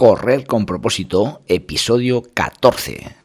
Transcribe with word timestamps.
Correr 0.00 0.46
con 0.46 0.64
propósito, 0.64 1.42
episodio 1.46 2.22
14. 2.32 3.16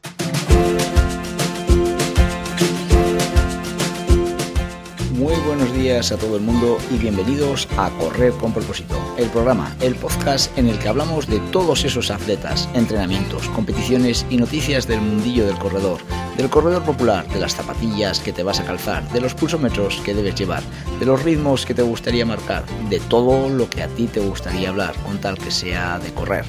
Muy 5.14 5.34
buenos 5.48 5.74
días 5.74 6.12
a 6.12 6.18
todo 6.18 6.36
el 6.36 6.42
mundo 6.42 6.78
y 6.92 6.98
bienvenidos 6.98 7.70
a 7.78 7.90
Correr 7.92 8.34
con 8.34 8.52
propósito, 8.52 8.96
el 9.18 9.30
programa, 9.30 9.74
el 9.80 9.96
podcast 9.96 10.52
en 10.58 10.68
el 10.68 10.78
que 10.78 10.90
hablamos 10.90 11.28
de 11.28 11.40
todos 11.54 11.86
esos 11.86 12.12
atletas, 12.12 12.68
entrenamientos, 12.74 13.48
competiciones 13.52 14.26
y 14.30 14.36
noticias 14.36 14.86
del 14.86 15.00
mundillo 15.00 15.48
del 15.48 15.58
corredor, 15.58 16.02
del 16.38 16.50
corredor 16.50 16.84
popular, 16.84 17.28
de 17.30 17.40
las 17.40 17.56
zapatillas 17.56 18.20
que 18.20 18.34
te 18.34 18.44
vas 18.44 18.60
a 18.60 18.66
calzar, 18.66 19.08
de 19.10 19.22
los 19.22 19.34
pulsómetros 19.34 20.02
que 20.02 20.14
debes 20.14 20.36
llevar, 20.36 20.64
de 21.00 21.06
los 21.06 21.24
ritmos 21.24 21.66
que 21.66 21.74
te 21.74 21.82
gustaría 21.82 22.26
marcar, 22.26 22.66
de 22.90 23.00
todo 23.00 23.50
lo 23.50 23.70
que 23.70 23.84
a 23.84 23.88
ti 23.88 24.08
te 24.08 24.20
gustaría 24.20 24.70
hablar, 24.70 24.96
con 25.06 25.20
tal 25.20 25.38
que 25.38 25.52
sea 25.52 26.00
de 26.00 26.14
correr. 26.14 26.46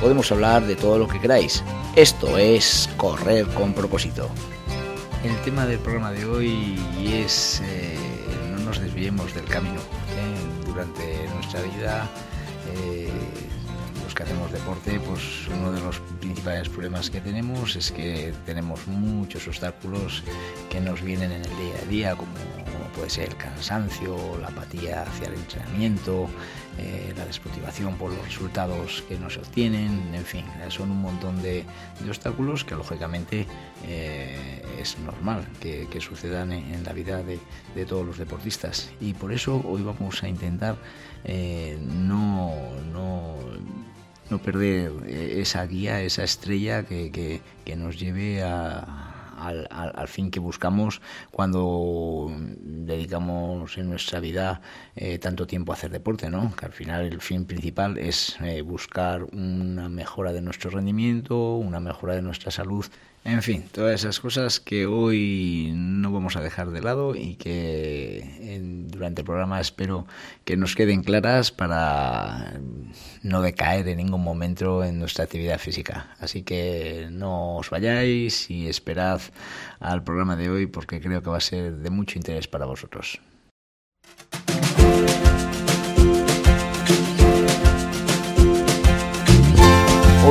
Podemos 0.00 0.30
hablar 0.32 0.66
de 0.66 0.76
todo 0.76 0.98
lo 0.98 1.08
que 1.08 1.20
queráis. 1.20 1.62
Esto 1.96 2.36
es 2.36 2.90
Correr 2.96 3.46
con 3.48 3.72
propósito. 3.72 4.28
El 5.22 5.36
tema 5.42 5.66
del 5.66 5.78
programa 5.78 6.10
de 6.10 6.24
hoy 6.26 6.76
es 7.00 7.62
eh, 7.64 7.96
no 8.50 8.64
nos 8.64 8.80
desviemos 8.80 9.32
del 9.34 9.44
camino. 9.44 9.78
¿eh? 9.78 10.66
Durante 10.66 11.28
nuestra 11.34 11.60
vida, 11.62 12.10
eh, 12.74 13.08
que 14.14 14.22
hacemos 14.22 14.50
deporte, 14.52 15.00
pues 15.00 15.48
uno 15.48 15.72
de 15.72 15.80
los 15.80 16.00
principales 16.20 16.68
problemas 16.68 17.10
que 17.10 17.20
tenemos 17.20 17.76
es 17.76 17.92
que 17.92 18.32
tenemos 18.46 18.86
muchos 18.86 19.46
obstáculos 19.46 20.22
que 20.70 20.80
nos 20.80 21.02
vienen 21.02 21.32
en 21.32 21.44
el 21.44 21.56
día 21.56 21.74
a 21.82 21.86
día, 21.86 22.16
como 22.16 22.32
puede 22.94 23.10
ser 23.10 23.30
el 23.30 23.36
cansancio, 23.36 24.16
la 24.40 24.48
apatía 24.48 25.02
hacia 25.02 25.28
el 25.28 25.34
entrenamiento, 25.34 26.28
eh, 26.78 27.12
la 27.16 27.24
desmotivación 27.24 27.96
por 27.96 28.12
los 28.12 28.24
resultados 28.24 29.02
que 29.08 29.18
no 29.18 29.30
se 29.30 29.40
obtienen, 29.40 30.14
en 30.14 30.24
fin, 30.24 30.44
son 30.68 30.90
un 30.90 31.00
montón 31.00 31.40
de, 31.42 31.64
obstáculos 32.06 32.64
que 32.64 32.74
lógicamente 32.74 33.46
eh, 33.86 34.62
es 34.78 34.98
normal 34.98 35.46
que, 35.60 35.88
sucedan 36.00 36.52
en, 36.52 36.84
la 36.84 36.92
vida 36.92 37.22
de, 37.22 37.38
de, 37.74 37.84
todos 37.86 38.06
los 38.06 38.18
deportistas. 38.18 38.90
Y 39.00 39.14
por 39.14 39.32
eso 39.32 39.62
hoy 39.66 39.82
vamos 39.82 40.22
a 40.22 40.28
intentar 40.28 40.76
eh, 41.24 41.78
no, 41.80 42.52
no, 42.92 43.36
no, 44.32 44.42
perder 44.42 44.92
esa 45.06 45.64
guía, 45.66 46.02
esa 46.02 46.24
estrella 46.24 46.84
que, 46.84 47.10
que, 47.10 47.40
que 47.64 47.76
nos 47.76 47.98
lleve 47.98 48.42
a 48.42 49.12
al, 49.42 49.66
al, 49.70 49.92
al, 49.94 50.08
fin 50.08 50.30
que 50.30 50.40
buscamos 50.40 51.00
cuando 51.30 52.30
dedicamos 52.36 53.76
en 53.76 53.88
nuestra 53.88 54.20
vida 54.20 54.60
eh, 54.94 55.18
tanto 55.18 55.46
tiempo 55.46 55.72
a 55.72 55.74
hacer 55.74 55.90
deporte, 55.90 56.30
¿no? 56.30 56.54
Que 56.54 56.66
al 56.66 56.72
final 56.72 57.06
el 57.06 57.20
fin 57.20 57.44
principal 57.44 57.98
es 57.98 58.36
eh, 58.40 58.62
buscar 58.62 59.24
una 59.24 59.88
mejora 59.88 60.32
de 60.32 60.42
nuestro 60.42 60.70
rendimiento, 60.70 61.56
una 61.56 61.80
mejora 61.80 62.14
de 62.14 62.22
nuestra 62.22 62.50
salud 62.50 62.86
en 63.24 63.42
fin, 63.42 63.64
todas 63.70 64.00
esas 64.00 64.18
cosas 64.18 64.58
que 64.58 64.86
hoy 64.86 65.72
no 65.74 66.10
vamos 66.10 66.34
a 66.34 66.40
dejar 66.40 66.70
de 66.70 66.82
lado 66.82 67.14
y 67.14 67.36
que 67.36 68.18
en, 68.40 68.88
durante 68.88 69.20
el 69.20 69.24
programa 69.24 69.60
espero 69.60 70.06
que 70.44 70.56
nos 70.56 70.74
queden 70.74 71.04
claras 71.04 71.52
para 71.52 72.60
no 73.22 73.40
decaer 73.42 73.86
en 73.88 73.98
ningún 73.98 74.24
momento 74.24 74.82
en 74.82 74.98
nuestra 74.98 75.24
actividad 75.24 75.58
física. 75.58 76.16
Así 76.18 76.42
que 76.42 77.08
no 77.12 77.58
os 77.58 77.70
vayáis 77.70 78.50
y 78.50 78.68
esperad 78.68 79.20
al 79.78 80.02
programa 80.02 80.34
de 80.34 80.50
hoy 80.50 80.66
porque 80.66 81.00
creo 81.00 81.22
que 81.22 81.30
va 81.30 81.36
a 81.36 81.40
ser 81.40 81.76
de 81.76 81.90
mucho 81.90 82.18
interés 82.18 82.48
para 82.48 82.66
vosotros. 82.66 83.20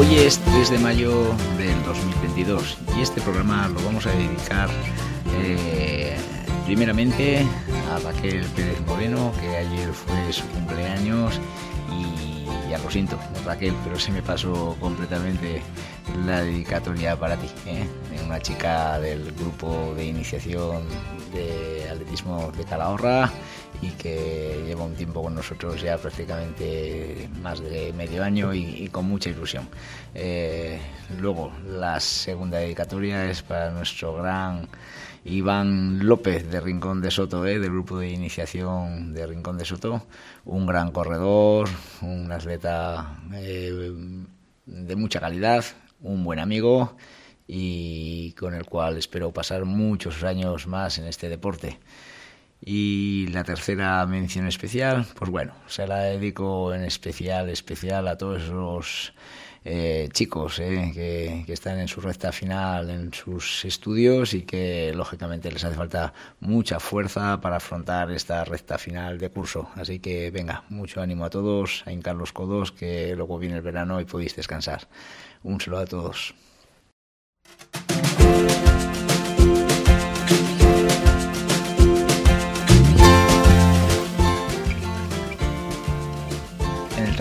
Hoy 0.02 0.16
es 0.16 0.40
3 0.40 0.72
de 0.72 0.80
mayo 0.80 1.12
del 1.60 1.84
2022 1.84 2.80
y 2.98 3.02
este 3.02 3.22
programa 3.22 3.68
lo 3.68 3.84
vamos 3.84 4.08
a 4.08 4.10
dedicar 4.10 4.68
eh, 5.44 6.18
primeramente 6.66 7.46
a 7.94 8.00
Raquel 8.00 8.44
Pérez 8.56 8.82
Moreno, 8.88 9.32
que 9.40 9.58
ayer 9.58 9.94
fue 9.94 10.34
su 10.34 10.48
cumpleaños 10.48 11.40
y 11.92 12.46
ya 12.68 12.80
lo 12.80 12.90
siento, 12.90 13.20
Raquel, 13.46 13.76
pero 13.84 14.00
se 14.00 14.12
me 14.12 14.24
pasó 14.24 14.76
completamente 14.80 15.62
la 16.26 16.42
dedicatoria 16.42 17.16
para 17.16 17.38
ti, 17.38 17.48
¿eh? 17.68 17.86
una 18.26 18.40
chica 18.40 19.00
del 19.00 19.32
grupo 19.34 19.94
de 19.96 20.06
iniciación 20.06 20.82
de 21.32 21.88
atletismo 21.92 22.52
de 22.58 22.64
Calahorra 22.64 23.32
y 23.82 23.90
que 23.92 24.64
lleva 24.66 24.84
un 24.84 24.94
tiempo 24.94 25.24
con 25.24 25.34
nosotros 25.34 25.82
ya 25.82 25.98
prácticamente 25.98 27.30
más 27.42 27.60
de 27.62 27.92
medio 27.94 28.24
año 28.24 28.54
y, 28.54 28.88
con 28.90 29.06
mucha 29.06 29.30
ilusión. 29.30 29.68
Eh, 30.14 30.80
luego, 31.20 31.52
la 31.68 32.00
segunda 32.00 32.60
dedicatoria 32.60 33.30
es 33.30 33.42
para 33.42 33.72
nuestro 33.72 34.16
gran 34.16 34.68
Iván 35.26 36.06
López 36.06 36.50
de 36.50 36.60
Rincón 36.60 37.02
de 37.02 37.12
Soto, 37.12 37.46
eh, 37.46 37.60
del 37.60 37.72
grupo 37.72 38.00
de 38.00 38.10
iniciación 38.10 39.14
de 39.14 39.28
Rincón 39.28 39.58
de 39.58 39.66
Soto, 39.66 40.06
un 40.46 40.66
gran 40.66 40.92
corredor, 40.92 41.70
un 42.02 42.32
atleta 42.32 43.20
eh, 43.34 43.92
de 44.66 44.96
mucha 44.96 45.20
calidad, 45.20 45.64
un 46.02 46.24
buen 46.24 46.40
amigo 46.40 46.96
y 47.48 48.32
con 48.34 48.54
el 48.54 48.66
cual 48.66 48.98
espero 48.98 49.32
pasar 49.32 49.66
muchos 49.66 50.24
años 50.24 50.68
más 50.68 50.98
en 50.98 51.06
este 51.06 51.30
deporte. 51.30 51.80
Y 52.64 53.28
la 53.32 53.44
tercera 53.44 54.06
mención 54.06 54.48
especial, 54.48 55.06
pues 55.16 55.32
bueno, 55.32 55.54
se 55.68 55.88
la 55.88 56.00
dedico 56.00 56.74
en 56.74 56.84
especial, 56.84 57.50
especial 57.50 58.08
a 58.08 58.18
todos 58.18 58.50
los 58.50 59.14
eh, 59.64 60.10
chicos 60.12 60.60
eh, 60.60 60.92
que, 60.94 61.44
que, 61.46 61.54
están 61.54 61.80
en 61.80 61.88
su 61.88 62.02
recta 62.02 62.32
final 62.32 62.90
en 62.90 63.14
sus 63.14 63.64
estudios 63.64 64.34
y 64.34 64.42
que 64.42 64.92
lógicamente 64.96 65.52
les 65.52 65.64
hace 65.64 65.76
falta 65.76 66.14
mucha 66.40 66.80
fuerza 66.80 67.40
para 67.42 67.58
afrontar 67.58 68.12
esta 68.12 68.44
recta 68.44 68.78
final 68.78 69.20
de 69.20 69.30
curso. 69.30 69.70
Así 69.76 70.00
que 70.00 70.32
venga, 70.32 70.64
mucho 70.70 71.02
ánimo 71.02 71.26
a 71.26 71.30
todos, 71.30 71.84
a 71.86 71.92
hincar 71.92 72.16
los 72.16 72.32
codos, 72.32 72.72
que 72.72 73.16
luego 73.16 73.38
viene 73.38 73.58
el 73.58 73.62
verano 73.62 74.02
y 74.02 74.06
podéis 74.06 74.36
descansar. 74.36 74.88
Un 75.44 75.62
saludo 75.62 75.82
a 75.82 75.86
todos. 75.86 76.36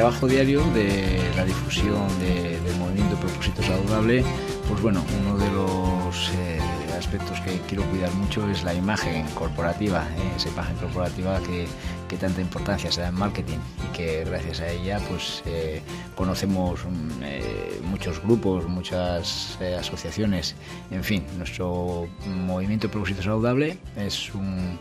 Trabajo 0.01 0.27
diario 0.27 0.65
de 0.73 1.21
la 1.37 1.45
difusión 1.45 2.09
de, 2.21 2.59
del 2.59 2.77
movimiento 2.79 3.17
Propósito 3.17 3.63
Saludable, 3.63 4.25
pues 4.67 4.81
bueno, 4.81 5.05
uno 5.21 5.37
de 5.37 5.51
los 5.51 6.31
eh, 6.37 6.59
aspectos 6.97 7.39
que 7.43 7.61
quiero 7.69 7.85
cuidar 7.91 8.11
mucho 8.15 8.49
es 8.49 8.65
la 8.65 8.73
imagen 8.73 9.27
corporativa, 9.35 10.07
eh, 10.17 10.37
esa 10.37 10.49
imagen 10.49 10.75
corporativa 10.77 11.39
que, 11.41 11.67
que, 12.09 12.17
tanta 12.17 12.41
importancia 12.41 12.91
se 12.91 13.03
da 13.03 13.09
en 13.09 13.15
marketing 13.17 13.59
y 13.85 13.95
que 13.95 14.25
gracias 14.25 14.63
a 14.63 14.71
ella 14.71 14.99
pues 15.07 15.43
eh, 15.45 15.83
conocemos 16.15 16.81
eh, 17.21 17.79
muchos 17.85 18.23
grupos, 18.23 18.67
muchas 18.67 19.59
asociaciones, 19.79 20.57
en 20.91 21.05
fin, 21.05 21.27
nuestro 21.37 22.09
movimiento 22.27 22.91
Propósito 22.91 23.23
Saludable 23.23 23.77
es 23.99 24.35
un 24.35 24.81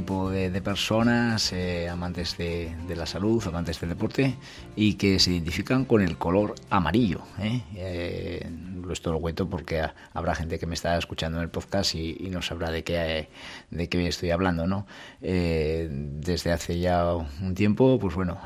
grupo 0.00 0.30
de, 0.30 0.50
de 0.50 0.62
personas 0.62 1.52
eh, 1.52 1.88
amantes 1.88 2.38
de, 2.38 2.74
de, 2.88 2.96
la 2.96 3.04
salud, 3.04 3.42
amantes 3.46 3.78
del 3.80 3.90
deporte 3.90 4.34
y 4.74 4.94
que 4.94 5.18
se 5.18 5.32
identifican 5.32 5.84
con 5.84 6.00
el 6.00 6.16
color 6.16 6.54
amarillo. 6.70 7.20
¿eh? 7.38 7.60
Eh, 7.76 8.50
esto 8.90 9.12
lo 9.12 9.20
cuento 9.20 9.48
porque 9.48 9.82
habrá 10.14 10.34
gente 10.34 10.58
que 10.58 10.66
me 10.66 10.74
está 10.74 10.96
escuchando 10.96 11.38
en 11.38 11.44
el 11.44 11.50
podcast 11.50 11.94
y, 11.94 12.16
y 12.18 12.30
no 12.30 12.40
sabrá 12.40 12.70
de 12.70 12.82
qué, 12.82 13.28
de 13.70 13.88
qué 13.88 14.08
estoy 14.08 14.30
hablando. 14.30 14.66
¿no? 14.66 14.86
desde 15.20 16.52
hace 16.52 16.78
ya 16.78 17.14
un 17.14 17.54
tiempo, 17.54 17.98
pues 18.00 18.14
bueno 18.14 18.40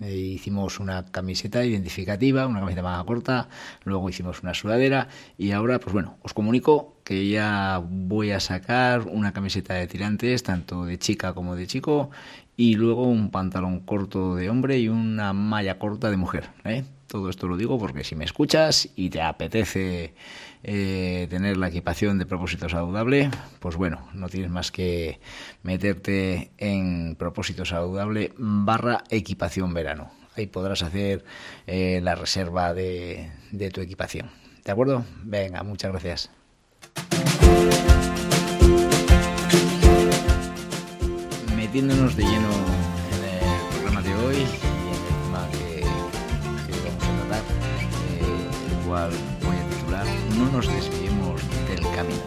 eh, 0.00 0.14
hicimos 0.14 0.80
una 0.80 1.04
camiseta 1.06 1.64
identificativa, 1.64 2.46
una 2.46 2.60
camiseta 2.60 2.82
más 2.82 3.04
corta, 3.04 3.48
luego 3.84 4.08
hicimos 4.08 4.42
una 4.42 4.54
sudadera 4.54 5.08
y 5.38 5.52
ahora, 5.52 5.78
pues 5.80 5.92
bueno, 5.92 6.18
os 6.22 6.34
comunico 6.34 6.96
que 7.04 7.28
ya 7.28 7.82
voy 7.88 8.32
a 8.32 8.40
sacar 8.40 9.02
una 9.02 9.32
camiseta 9.32 9.74
de 9.74 9.86
tirantes, 9.86 10.42
tanto 10.42 10.84
de 10.84 10.98
chica 10.98 11.34
como 11.34 11.56
de 11.56 11.66
chico, 11.66 12.10
y 12.56 12.74
luego 12.74 13.04
un 13.04 13.30
pantalón 13.30 13.80
corto 13.80 14.34
de 14.34 14.50
hombre 14.50 14.78
y 14.78 14.88
una 14.88 15.32
malla 15.32 15.78
corta 15.78 16.10
de 16.10 16.16
mujer. 16.16 16.50
¿eh? 16.64 16.84
Todo 17.06 17.30
esto 17.30 17.46
lo 17.46 17.56
digo 17.56 17.78
porque 17.78 18.02
si 18.02 18.16
me 18.16 18.24
escuchas 18.24 18.88
y 18.96 19.10
te 19.10 19.22
apetece 19.22 20.14
eh, 20.64 21.26
tener 21.30 21.56
la 21.56 21.68
equipación 21.68 22.18
de 22.18 22.26
propósito 22.26 22.68
saludable, 22.68 23.30
pues 23.60 23.76
bueno, 23.76 24.08
no 24.12 24.28
tienes 24.28 24.50
más 24.50 24.72
que 24.72 25.20
meterte 25.62 26.50
en 26.58 27.14
propósito 27.16 27.64
saludable 27.64 28.32
barra 28.36 29.04
equipación 29.08 29.72
verano. 29.72 30.10
Ahí 30.36 30.46
podrás 30.46 30.82
hacer 30.82 31.24
eh, 31.66 32.00
la 32.02 32.14
reserva 32.14 32.74
de, 32.74 33.30
de 33.52 33.70
tu 33.70 33.80
equipación. 33.80 34.30
¿De 34.64 34.72
acuerdo? 34.72 35.04
Venga, 35.22 35.62
muchas 35.62 35.92
gracias. 35.92 36.30
Metiéndonos 41.56 42.16
de 42.16 42.24
lleno 42.24 42.75
voy 49.04 49.56
a 49.56 49.68
titular 49.68 50.06
No 50.38 50.50
nos 50.52 50.66
desviemos 50.66 51.42
del 51.68 51.82
camino. 51.94 52.22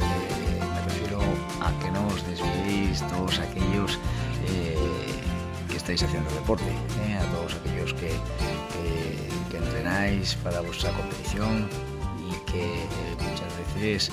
Eh, 0.00 0.60
me 0.60 0.80
refiero 0.82 1.20
a 1.62 1.70
que 1.78 1.90
no 1.92 2.06
os 2.08 2.26
desviéis 2.26 3.00
todos 3.08 3.38
aquellos 3.38 3.98
eh, 4.48 4.76
que 5.68 5.76
estáis 5.76 6.02
haciendo 6.02 6.28
deporte, 6.30 6.72
eh, 7.06 7.14
a 7.14 7.24
todos 7.36 7.54
aquellos 7.54 7.94
que, 7.94 8.10
entrenáis 9.54 10.34
para 10.42 10.60
vuestra 10.62 10.90
competición 10.90 11.68
y 12.18 12.50
que 12.50 12.66
muchas 13.22 13.56
veces 13.56 14.10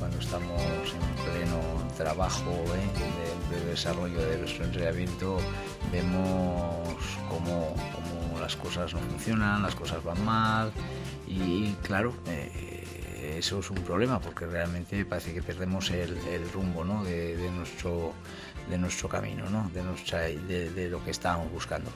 cuando 0.00 0.18
estamos 0.18 0.60
en 0.60 1.32
pleno 1.32 1.60
trabajo 1.96 2.50
de, 3.50 3.56
de, 3.56 3.64
desarrollo 3.66 4.20
de 4.26 4.38
nuestro 4.38 4.64
entrenamiento 4.64 5.38
vemos 5.92 6.98
cómo, 7.28 7.74
las 8.50 8.56
cosas 8.56 8.92
no 8.94 8.98
funcionan, 8.98 9.62
las 9.62 9.76
cosas 9.76 10.02
van 10.02 10.24
mal 10.24 10.72
y 11.28 11.70
claro, 11.82 12.12
eh, 12.26 13.36
eso 13.38 13.60
es 13.60 13.70
un 13.70 13.76
problema 13.76 14.18
porque 14.20 14.44
realmente 14.44 15.04
parece 15.04 15.32
que 15.32 15.40
perdemos 15.40 15.88
el, 15.90 16.50
rumbo 16.52 16.84
¿no? 16.84 17.04
de, 17.04 17.48
nuestro, 17.54 18.12
de 18.68 18.76
nuestro 18.76 19.08
camino, 19.08 19.48
¿no? 19.50 19.70
de, 19.72 19.84
nuestra, 19.84 20.22
de, 20.22 20.88
lo 20.90 21.04
que 21.04 21.12
estábamos 21.12 21.52
buscando. 21.52 21.92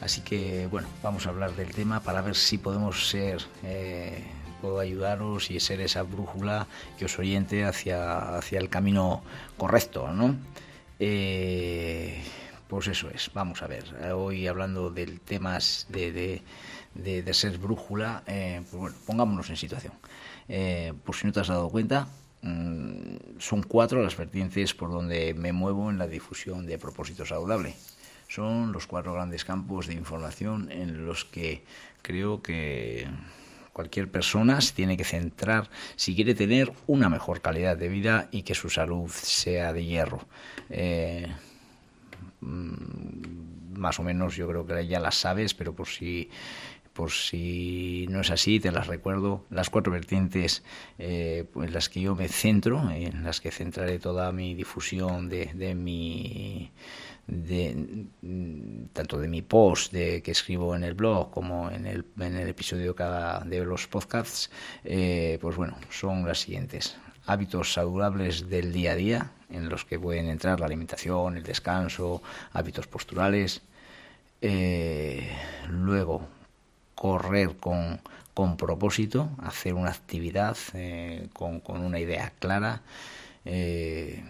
Así 0.00 0.20
que 0.20 0.68
bueno, 0.68 0.86
vamos 1.02 1.26
a 1.26 1.30
hablar 1.30 1.56
del 1.56 1.70
tema 1.70 1.98
para 1.98 2.22
ver 2.22 2.36
si 2.36 2.58
podemos 2.58 3.08
ser... 3.08 3.42
Eh, 3.64 4.22
puedo 4.60 4.80
ayudaros 4.80 5.52
y 5.52 5.60
ser 5.60 5.80
esa 5.80 6.02
brújula 6.02 6.66
que 6.98 7.04
os 7.04 7.16
oriente 7.16 7.64
hacia, 7.64 8.36
hacia 8.36 8.58
el 8.58 8.68
camino 8.68 9.22
correcto, 9.56 10.12
¿no? 10.12 10.34
Eh, 10.98 12.20
pues 12.68 12.86
eso 12.88 13.08
es, 13.10 13.30
vamos 13.32 13.62
a 13.62 13.66
ver, 13.66 13.84
hoy 14.14 14.46
hablando 14.46 14.90
del 14.90 15.20
tema 15.20 15.58
de, 15.88 16.42
de, 16.94 17.34
ser 17.34 17.58
brújula, 17.58 18.22
eh, 18.26 18.60
pues 18.70 18.80
bueno, 18.80 18.96
pongámonos 19.06 19.48
en 19.50 19.56
situación. 19.56 19.94
Eh, 20.48 20.92
por 21.04 21.16
si 21.16 21.26
no 21.26 21.32
te 21.32 21.40
has 21.40 21.48
dado 21.48 21.70
cuenta, 21.70 22.08
mm, 22.42 23.38
son 23.38 23.62
cuatro 23.62 24.02
las 24.02 24.16
vertientes 24.16 24.74
por 24.74 24.90
donde 24.90 25.34
me 25.34 25.52
muevo 25.52 25.90
en 25.90 25.98
la 25.98 26.06
difusión 26.06 26.66
de 26.66 26.78
propósito 26.78 27.24
saludable. 27.24 27.74
Son 28.28 28.72
los 28.72 28.86
cuatro 28.86 29.14
grandes 29.14 29.44
campos 29.44 29.86
de 29.86 29.94
información 29.94 30.70
en 30.70 31.06
los 31.06 31.24
que 31.24 31.64
creo 32.02 32.42
que 32.42 33.08
cualquier 33.72 34.10
persona 34.10 34.60
se 34.60 34.74
tiene 34.74 34.96
que 34.96 35.04
centrar 35.04 35.70
si 35.96 36.14
quiere 36.14 36.34
tener 36.34 36.72
una 36.86 37.08
mejor 37.08 37.40
calidad 37.40 37.76
de 37.76 37.88
vida 37.88 38.28
y 38.30 38.42
que 38.42 38.54
su 38.54 38.68
salud 38.68 39.08
sea 39.08 39.72
de 39.72 39.84
hierro. 39.84 40.26
Eh, 40.68 41.28
más 42.40 43.98
o 43.98 44.02
menos 44.02 44.36
yo 44.36 44.48
creo 44.48 44.66
que 44.66 44.86
ya 44.86 45.00
las 45.00 45.16
sabes, 45.16 45.54
pero 45.54 45.74
por 45.74 45.88
si 45.88 46.30
por 46.98 47.12
si 47.12 48.08
no 48.10 48.22
es 48.22 48.30
así, 48.32 48.58
te 48.58 48.72
las 48.72 48.88
recuerdo, 48.88 49.46
las 49.50 49.70
cuatro 49.70 49.92
vertientes 49.92 50.64
eh, 50.98 51.46
en 51.54 51.72
las 51.72 51.88
que 51.88 52.00
yo 52.00 52.16
me 52.16 52.26
centro, 52.26 52.90
en 52.90 53.22
las 53.22 53.40
que 53.40 53.52
centraré 53.52 54.00
toda 54.00 54.32
mi 54.32 54.56
difusión 54.56 55.28
de, 55.28 55.46
de 55.54 55.76
mi 55.76 56.72
de, 57.28 58.08
mm, 58.20 58.86
tanto 58.92 59.20
de 59.20 59.28
mi 59.28 59.42
post 59.42 59.92
de, 59.92 60.22
que 60.22 60.32
escribo 60.32 60.74
en 60.74 60.82
el 60.82 60.94
blog 60.94 61.30
como 61.30 61.70
en 61.70 61.86
el, 61.86 62.04
en 62.18 62.34
el 62.34 62.48
episodio 62.48 62.96
cada, 62.96 63.44
de 63.44 63.64
los 63.64 63.86
podcasts, 63.86 64.50
eh, 64.82 65.38
pues 65.40 65.54
bueno, 65.54 65.78
son 65.90 66.26
las 66.26 66.40
siguientes. 66.40 66.96
Hábitos 67.26 67.74
saludables 67.74 68.48
del 68.48 68.72
día 68.72 68.92
a 68.92 68.96
día, 68.96 69.32
en 69.50 69.68
los 69.68 69.84
que 69.84 69.98
pueden 69.98 70.28
entrar 70.28 70.60
la 70.60 70.66
alimentación, 70.66 71.36
el 71.36 71.42
descanso, 71.42 72.22
hábitos 72.52 72.86
posturales. 72.86 73.62
Eh, 74.40 75.30
luego, 75.68 76.28
correr 76.94 77.56
con, 77.56 78.00
con, 78.34 78.56
propósito, 78.56 79.30
hacer 79.42 79.74
una 79.74 79.90
actividad 79.90 80.56
eh, 80.74 81.28
con, 81.32 81.60
con, 81.60 81.80
una 81.84 81.98
idea 81.98 82.32
clara. 82.38 82.82
Eh, 83.44 84.22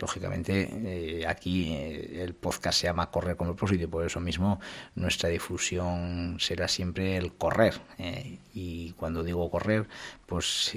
lógicamente 0.00 0.68
eh, 0.72 1.26
aquí 1.26 1.72
eh, 1.72 2.22
el 2.22 2.34
podcast 2.34 2.80
se 2.80 2.86
llama 2.86 3.10
Correr 3.10 3.36
con 3.36 3.48
propósito 3.48 3.84
y 3.84 3.86
por 3.86 4.04
eso 4.04 4.20
mismo 4.20 4.60
nuestra 4.94 5.28
difusión 5.28 6.36
será 6.40 6.68
siempre 6.68 7.16
el 7.16 7.32
correr. 7.34 7.80
Eh, 7.98 8.38
y 8.54 8.92
cuando 8.92 9.22
digo 9.22 9.50
correr, 9.50 9.86
pues 10.26 10.74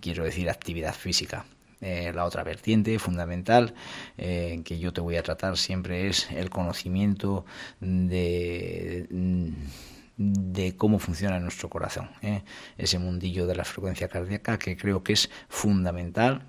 quiero 0.00 0.24
decir 0.24 0.48
actividad 0.50 0.94
física. 0.94 1.44
La 1.82 2.24
otra 2.24 2.44
vertiente 2.44 2.98
fundamental 2.98 3.74
que 4.16 4.78
yo 4.78 4.92
te 4.92 5.00
voy 5.00 5.16
a 5.16 5.22
tratar 5.22 5.56
siempre 5.56 6.08
es 6.08 6.30
el 6.30 6.48
conocimiento 6.48 7.44
de 7.80 9.06
de 10.16 10.76
cómo 10.76 10.98
funciona 10.98 11.40
nuestro 11.40 11.68
corazón, 11.70 12.10
ese 12.78 12.98
mundillo 12.98 13.46
de 13.46 13.54
la 13.54 13.64
frecuencia 13.64 14.08
cardíaca 14.08 14.58
que 14.58 14.76
creo 14.76 15.02
que 15.02 15.14
es 15.14 15.30
fundamental 15.48 16.42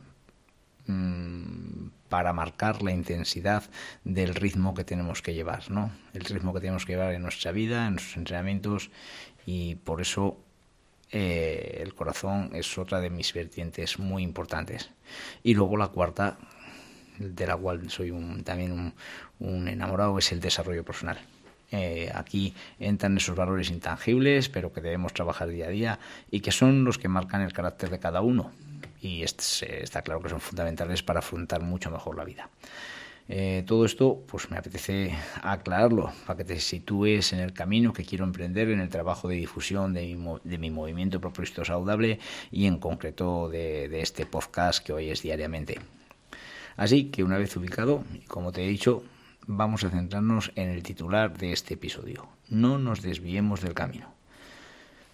mm, 0.87 1.87
para 2.09 2.33
marcar 2.33 2.83
la 2.83 2.91
intensidad 2.91 3.63
del 4.03 4.35
ritmo 4.35 4.73
que 4.73 4.83
tenemos 4.83 5.21
que 5.21 5.33
llevar, 5.33 5.71
¿no? 5.71 5.91
El 6.13 6.25
ritmo 6.25 6.53
que 6.53 6.59
tenemos 6.59 6.85
que 6.85 6.93
llevar 6.93 7.13
en 7.13 7.21
nuestra 7.21 7.51
vida, 7.51 7.87
en 7.87 7.93
nuestros 7.93 8.17
entrenamientos 8.17 8.91
y 9.45 9.75
por 9.75 10.01
eso 10.01 10.37
eh, 11.13 11.79
el 11.81 11.93
corazón 11.93 12.49
es 12.53 12.75
otra 12.77 12.99
de 12.99 13.11
mis 13.11 13.31
vertientes 13.33 13.99
muy 13.99 14.23
importantes. 14.23 14.89
Y 15.43 15.53
luego 15.53 15.77
la 15.77 15.89
cuarta, 15.89 16.37
de 17.19 17.45
la 17.45 17.55
cual 17.55 17.89
soy 17.91 18.11
también 18.43 18.93
un, 19.39 19.67
enamorado, 19.67 20.17
es 20.17 20.31
el 20.31 20.39
desarrollo 20.39 20.83
personal. 20.83 21.19
Eh, 21.71 22.11
aquí 22.13 22.55
entran 22.79 23.15
esos 23.17 23.35
valores 23.35 23.69
intangibles, 23.69 24.49
pero 24.49 24.73
que 24.73 24.81
debemos 24.81 25.13
trabajar 25.13 25.49
día 25.49 25.67
a 25.67 25.69
día 25.69 25.99
y 26.31 26.39
que 26.39 26.51
son 26.51 26.83
los 26.83 26.97
que 26.97 27.07
marcan 27.07 27.41
el 27.41 27.53
carácter 27.53 27.91
de 27.91 27.99
cada 27.99 28.21
uno 28.21 28.51
y 28.99 29.23
está 29.23 30.01
claro 30.01 30.21
que 30.21 30.29
son 30.29 30.39
fundamentales 30.39 31.03
para 31.03 31.19
afrontar 31.19 31.61
mucho 31.61 31.91
mejor 31.91 32.15
la 32.15 32.23
vida. 32.23 32.49
Eh, 33.29 33.63
todo 33.65 33.85
esto, 33.85 34.21
pues 34.27 34.51
me 34.51 34.57
apetece 34.57 35.15
aclararlo 35.41 36.11
para 36.27 36.37
que 36.37 36.43
te 36.43 36.59
sitúes 36.59 37.31
en 37.31 37.39
el 37.39 37.53
camino 37.53 37.93
que 37.93 38.03
quiero 38.03 38.25
emprender 38.25 38.69
en 38.69 38.81
el 38.81 38.89
trabajo 38.89 39.27
de 39.29 39.35
difusión 39.35 39.93
de 39.93 40.15
mi, 40.15 40.35
de 40.43 40.57
mi 40.57 40.69
movimiento 40.71 41.21
propósito 41.21 41.63
saludable 41.63 42.19
y 42.51 42.65
en 42.65 42.79
concreto 42.79 43.49
de, 43.49 43.87
de, 43.87 44.01
este 44.01 44.25
podcast 44.25 44.85
que 44.85 44.93
hoy 44.93 45.09
es 45.09 45.21
diariamente. 45.21 45.79
Así 46.75 47.05
que 47.05 47.23
una 47.23 47.37
vez 47.37 47.55
ubicado, 47.55 48.03
como 48.27 48.51
te 48.51 48.65
he 48.65 48.67
dicho, 48.67 49.03
vamos 49.47 49.83
a 49.83 49.89
centrarnos 49.89 50.51
en 50.55 50.69
el 50.69 50.83
titular 50.83 51.37
de 51.37 51.53
este 51.53 51.75
episodio. 51.75 52.27
No 52.49 52.77
nos 52.77 53.01
desviemos 53.01 53.61
del 53.61 53.73
camino. 53.73 54.13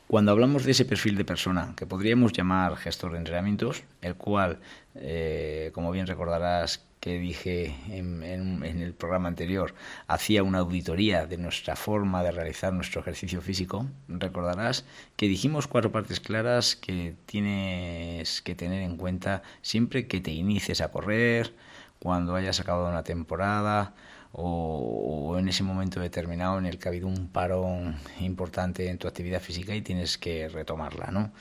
Cuando 0.09 0.31
hablamos 0.31 0.65
de 0.65 0.72
ese 0.72 0.86
perfil 0.86 1.17
de 1.17 1.24
persona 1.24 1.74
que 1.75 1.86
podríamos 1.86 2.34
llamar 2.34 2.75
gestor 2.77 3.12
de 3.12 3.19
entrenamientos, 3.19 3.84
el 4.01 4.15
cual, 4.15 4.57
eh, 4.95 5.69
como 5.75 5.91
bien 5.91 6.07
recordarás 6.07 6.84
que 7.00 7.19
dije 7.19 7.75
en, 7.89 8.24
el 8.63 8.93
programa 8.95 9.27
anterior, 9.27 9.75
hacía 10.07 10.41
una 10.41 10.57
auditoría 10.57 11.27
de 11.27 11.38
nuestra 11.38 11.75
forma 11.75 12.24
de 12.24 12.31
realizar 12.31 12.74
nuestro 12.74 13.01
ejercicio 13.01 13.39
físico, 13.39 13.86
recordarás 14.07 14.84
que 15.15 15.27
dijimos 15.27 15.67
cuatro 15.67 15.91
partes 15.91 16.19
claras 16.19 16.75
que 16.75 17.13
tienes 17.27 18.41
que 18.41 18.55
tener 18.55 18.81
en 18.81 18.98
cuenta 18.98 19.43
siempre 19.62 20.07
que 20.07 20.22
te 20.22 20.31
inicies 20.31 20.81
a 20.81 20.89
correr, 20.89 21.53
cuando 22.00 22.34
hayas 22.34 22.60
acabado 22.60 22.89
una 22.89 23.03
temporada, 23.03 23.93
o, 24.31 25.36
en 25.39 25.50
ese 25.50 25.63
momento 25.63 26.00
determinado 26.00 26.57
en 26.59 26.65
el 26.65 26.77
que 26.77 26.88
ha 26.88 26.91
habido 26.91 27.07
un 27.07 27.27
parón 27.27 27.98
importante 28.19 28.89
en 28.89 28.98
tu 28.98 29.07
actividad 29.07 29.41
física 29.41 29.75
y 29.75 29.81
tienes 29.81 30.17
que 30.17 30.50
retomarla, 30.50 31.07
¿no? 31.12 31.31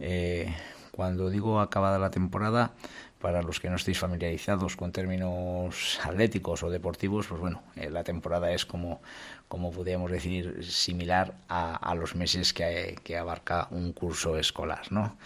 Eh, 0.00 0.54
cuando 0.90 1.30
digo 1.30 1.60
acabada 1.60 1.98
la 1.98 2.10
temporada, 2.10 2.72
para 3.22 3.40
los 3.40 3.60
que 3.60 3.70
no 3.70 3.76
estéis 3.76 4.00
familiarizados 4.00 4.76
con 4.76 4.90
términos 4.90 6.00
atléticos 6.02 6.62
o 6.64 6.70
deportivos, 6.70 7.28
pues 7.28 7.40
bueno, 7.40 7.62
eh, 7.76 7.88
la 7.88 8.02
temporada 8.02 8.52
es 8.52 8.66
como, 8.66 9.00
como 9.48 9.70
podríamos 9.70 10.10
decir, 10.10 10.64
similar 10.64 11.34
a, 11.48 11.94
los 11.94 12.16
meses 12.16 12.52
que, 12.52 12.98
que, 13.04 13.16
abarca 13.16 13.68
un 13.70 13.92
curso 13.92 14.36
escolar, 14.36 14.90
¿no? 14.90 15.16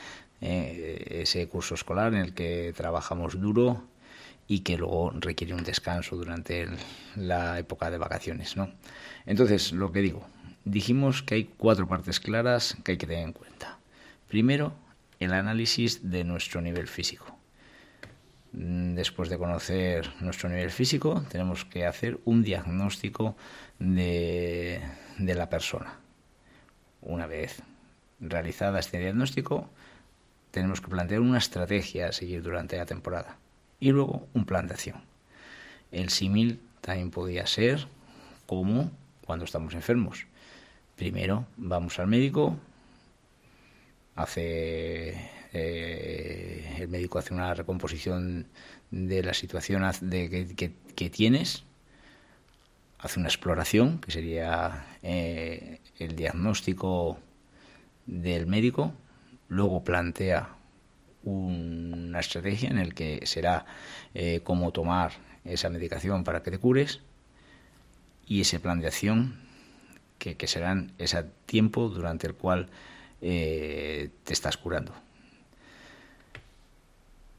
Eh, 0.42 1.22
ese 1.22 1.48
curso 1.48 1.74
escolar 1.74 2.12
en 2.12 2.20
el 2.20 2.34
que 2.34 2.74
trabajamos 2.76 3.40
duro, 3.40 3.82
y 4.48 4.60
que 4.60 4.76
luego 4.76 5.12
requiere 5.14 5.54
un 5.54 5.64
descanso 5.64 6.16
durante 6.16 6.68
la 7.16 7.58
época 7.58 7.90
de 7.90 7.98
vacaciones. 7.98 8.56
¿no? 8.56 8.70
Entonces, 9.24 9.72
lo 9.72 9.92
que 9.92 10.00
digo, 10.00 10.26
dijimos 10.64 11.22
que 11.22 11.36
hay 11.36 11.44
cuatro 11.44 11.88
partes 11.88 12.20
claras 12.20 12.76
que 12.84 12.92
hay 12.92 12.98
que 12.98 13.06
tener 13.06 13.24
en 13.24 13.32
cuenta. 13.32 13.78
Primero, 14.28 14.74
el 15.18 15.32
análisis 15.32 16.10
de 16.10 16.24
nuestro 16.24 16.60
nivel 16.60 16.86
físico. 16.88 17.36
Mm, 18.52 18.94
después 18.94 19.28
de 19.28 19.38
conocer 19.38 20.12
nuestro 20.20 20.48
nivel 20.48 20.70
físico, 20.70 21.24
tenemos 21.28 21.64
que 21.64 21.86
hacer 21.86 22.20
un 22.24 22.42
diagnóstico 22.42 23.36
de, 23.78 24.80
de 25.18 25.34
la 25.34 25.48
persona. 25.48 25.98
Una 27.02 27.26
vez 27.26 27.62
realizada 28.20 28.78
este 28.78 28.98
diagnóstico, 28.98 29.68
tenemos 30.50 30.80
que 30.80 30.88
plantear 30.88 31.20
una 31.20 31.38
estrategia 31.38 32.08
a 32.08 32.12
seguir 32.12 32.42
durante 32.42 32.76
la 32.76 32.86
temporada 32.86 33.38
y 33.80 33.90
luego 33.90 34.26
un 34.32 34.44
plan 34.44 34.66
de 34.66 34.74
acción. 34.74 35.02
El 35.92 36.10
símil 36.10 36.60
también 36.80 37.10
podría 37.10 37.46
ser 37.46 37.86
como 38.46 38.90
cuando 39.24 39.44
estamos 39.44 39.74
enfermos. 39.74 40.26
Primero 40.96 41.46
vamos 41.56 41.98
al 41.98 42.06
médico, 42.06 42.56
hace 44.14 45.14
eh, 45.52 46.76
el 46.78 46.88
médico 46.88 47.18
hace 47.18 47.34
una 47.34 47.54
recomposición 47.54 48.46
de 48.90 49.22
la 49.22 49.34
situación 49.34 49.84
de 50.00 50.54
que, 50.94 51.10
tienes, 51.10 51.64
hace 52.98 53.18
una 53.18 53.28
exploración, 53.28 53.98
que 53.98 54.10
sería 54.10 54.86
eh, 55.02 55.80
el 55.98 56.14
diagnóstico 56.16 57.18
del 58.06 58.46
médico, 58.46 58.92
luego 59.48 59.82
plantea 59.82 60.55
una 61.26 62.20
estrategia 62.20 62.70
en 62.70 62.78
el 62.78 62.94
que 62.94 63.26
será 63.26 63.66
eh, 64.14 64.40
cómo 64.42 64.72
tomar 64.72 65.12
esa 65.44 65.68
medicación 65.68 66.24
para 66.24 66.42
que 66.42 66.50
te 66.50 66.58
cures 66.58 67.00
y 68.26 68.40
ese 68.40 68.60
plan 68.60 68.80
de 68.80 68.86
acción 68.86 69.38
que, 70.18 70.36
que 70.36 70.46
serán 70.46 70.92
ese 70.98 71.24
tiempo 71.46 71.88
durante 71.88 72.26
el 72.26 72.34
cual 72.34 72.68
eh, 73.20 74.10
te 74.24 74.32
estás 74.32 74.56
curando. 74.56 74.92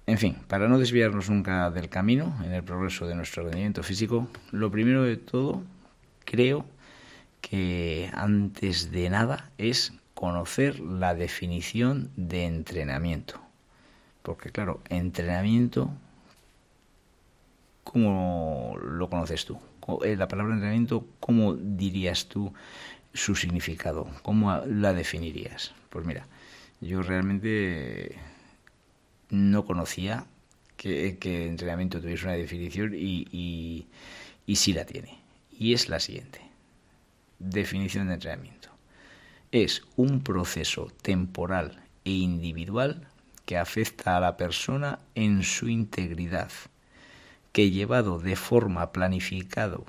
En 0.05 0.17
fin, 0.17 0.37
para 0.47 0.67
no 0.67 0.79
desviarnos 0.79 1.29
nunca 1.29 1.69
del 1.71 1.89
camino 1.89 2.37
en 2.43 2.53
el 2.53 2.63
progreso 2.63 3.07
de 3.07 3.15
nuestro 3.15 3.43
rendimiento 3.43 3.83
físico, 3.83 4.29
lo 4.51 4.71
primero 4.71 5.03
de 5.03 5.17
todo, 5.17 5.63
creo 6.23 6.65
que 7.41 8.09
antes 8.13 8.91
de 8.91 9.09
nada 9.09 9.51
es 9.57 9.93
conocer 10.13 10.79
la 10.79 11.13
definición 11.13 12.09
de 12.15 12.45
entrenamiento. 12.45 13.46
Porque 14.27 14.51
claro, 14.51 14.81
entrenamiento, 14.89 15.89
¿cómo 17.85 18.77
lo 18.77 19.09
conoces 19.09 19.45
tú? 19.45 19.57
Eh, 20.03 20.17
la 20.17 20.27
palabra 20.27 20.55
entrenamiento, 20.55 21.07
¿cómo 21.21 21.53
dirías 21.53 22.27
tú 22.27 22.53
su 23.13 23.37
significado? 23.37 24.05
¿Cómo 24.23 24.53
la 24.65 24.91
definirías? 24.91 25.73
Pues 25.89 26.05
mira, 26.05 26.27
yo 26.81 27.03
realmente 27.03 28.17
no 29.29 29.63
conocía 29.65 30.25
que, 30.75 31.17
entrenamiento 31.47 32.01
tuviese 32.01 32.25
una 32.25 32.33
definición 32.33 32.95
y 32.95 33.87
sí 34.55 34.73
la 34.73 34.83
tiene. 34.83 35.21
Y 35.57 35.71
es 35.71 35.87
la 35.87 36.01
siguiente. 36.01 36.41
Definición 37.39 38.09
de 38.09 38.15
entrenamiento. 38.15 38.71
Es 39.53 39.83
un 39.95 40.21
proceso 40.21 40.91
temporal 41.01 41.81
e 42.03 42.11
individual 42.11 43.07
que 43.47 43.57
afecta 43.57 44.17
a 44.17 44.19
la 44.19 44.35
persona 44.35 44.99
en 45.15 45.41
su 45.41 45.69
integridad, 45.69 46.51
que 47.53 47.71
llevado 47.71 48.19
de 48.19 48.35
forma 48.35 48.91
planificado 48.91 49.85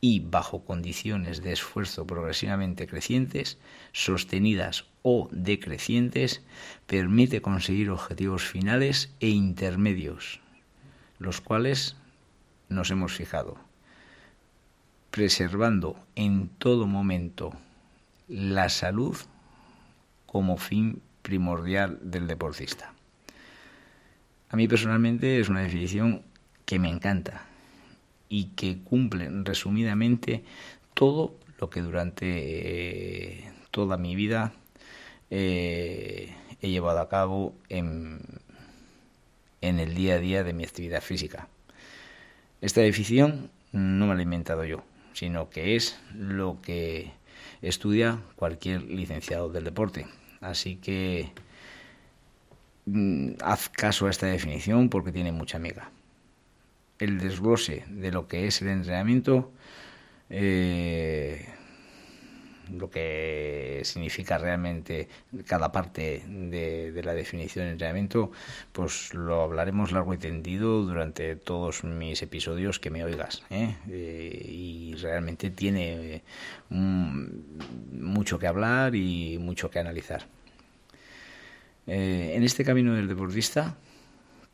y 0.00 0.20
bajo 0.20 0.64
condiciones 0.64 1.42
de 1.42 1.52
esfuerzo 1.52 2.06
progresivamente 2.06 2.86
crecientes, 2.86 3.58
sostenidas 3.92 4.86
o 5.02 5.28
decrecientes, 5.32 6.42
permite 6.86 7.42
conseguir 7.42 7.90
objetivos 7.90 8.44
finales 8.44 9.12
e 9.20 9.28
intermedios, 9.28 10.40
los 11.18 11.42
cuales 11.42 11.96
nos 12.70 12.90
hemos 12.90 13.12
fijado, 13.12 13.58
preservando 15.10 16.00
en 16.14 16.48
todo 16.48 16.86
momento 16.86 17.52
la 18.28 18.70
salud 18.70 19.14
como 20.24 20.56
fin 20.56 21.02
primordial 21.26 21.98
del 22.02 22.28
deportista. 22.28 22.94
A 24.48 24.54
mí 24.54 24.68
personalmente 24.68 25.40
es 25.40 25.48
una 25.48 25.60
definición 25.60 26.22
que 26.64 26.78
me 26.78 26.88
encanta 26.88 27.46
y 28.28 28.50
que 28.54 28.78
cumple 28.78 29.28
resumidamente 29.42 30.44
todo 30.94 31.34
lo 31.58 31.68
que 31.68 31.82
durante 31.82 32.26
eh, 32.28 33.52
toda 33.72 33.96
mi 33.96 34.14
vida 34.14 34.52
eh, 35.30 36.32
he 36.60 36.70
llevado 36.70 37.00
a 37.00 37.08
cabo 37.08 37.56
en, 37.68 38.20
en 39.62 39.80
el 39.80 39.96
día 39.96 40.14
a 40.14 40.18
día 40.18 40.44
de 40.44 40.52
mi 40.52 40.62
actividad 40.62 41.02
física. 41.02 41.48
Esta 42.60 42.82
definición 42.82 43.50
no 43.72 44.06
me 44.06 44.14
la 44.14 44.20
he 44.20 44.22
inventado 44.22 44.64
yo, 44.64 44.84
sino 45.12 45.50
que 45.50 45.74
es 45.74 45.98
lo 46.14 46.60
que 46.62 47.10
estudia 47.62 48.20
cualquier 48.36 48.84
licenciado 48.84 49.48
del 49.48 49.64
deporte. 49.64 50.06
Así 50.40 50.76
que 50.76 51.30
mm, 52.86 53.34
haz 53.42 53.68
caso 53.68 54.06
a 54.06 54.10
esta 54.10 54.26
definición 54.26 54.88
porque 54.88 55.12
tiene 55.12 55.32
mucha 55.32 55.56
amiga 55.56 55.90
el 56.98 57.18
desglose 57.18 57.84
de 57.88 58.10
lo 58.10 58.26
que 58.28 58.46
es 58.46 58.62
el 58.62 58.68
entrenamiento, 58.68 59.52
eh, 60.30 61.46
lo 62.72 62.90
que 62.90 63.80
significa 63.84 64.38
realmente 64.38 65.08
cada 65.46 65.72
parte 65.72 66.22
de, 66.26 67.00
la 67.04 67.14
definición 67.14 67.66
de 67.66 67.72
entrenamiento, 67.72 68.32
pues 68.72 69.14
lo 69.14 69.42
hablaremos 69.42 69.92
largo 69.92 70.14
y 70.14 70.18
tendido 70.18 70.82
durante 70.82 71.36
todos 71.36 71.84
mis 71.84 72.22
episodios 72.22 72.78
que 72.78 72.90
me 72.90 73.04
oigas. 73.04 73.42
¿eh? 73.50 73.76
Eh, 73.88 74.46
y 74.48 74.94
realmente 74.96 75.50
tiene 75.50 76.22
mucho 76.70 78.38
que 78.38 78.46
hablar 78.46 78.94
y 78.94 79.38
mucho 79.38 79.70
que 79.70 79.78
analizar. 79.78 80.26
en 81.86 82.42
este 82.42 82.64
camino 82.64 82.94
del 82.94 83.06
deportista, 83.08 83.76